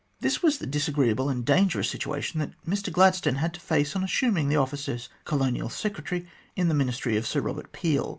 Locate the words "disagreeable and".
0.65-1.45